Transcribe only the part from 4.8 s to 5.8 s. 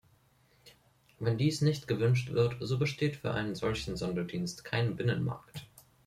Binnenmarkt.